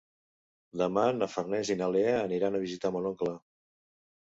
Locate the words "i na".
1.75-1.91